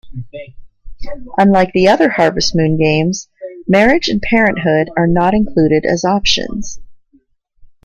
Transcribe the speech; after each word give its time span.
Unlike 1.37 1.73
the 1.73 1.87
other 1.87 2.09
Harvest 2.09 2.55
Moon 2.55 2.75
games, 2.75 3.29
marriage 3.67 4.07
and 4.07 4.19
parenthood 4.19 4.89
are 4.97 5.05
not 5.05 5.35
included 5.35 5.85
as 5.85 6.03
options. 6.03 6.79